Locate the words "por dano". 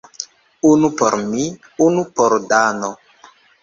2.19-2.95